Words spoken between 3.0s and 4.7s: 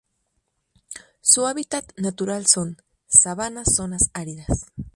Sabanas zonas áridas.